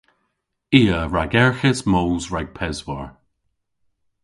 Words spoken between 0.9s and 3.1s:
a ragerghis moos rag peswar.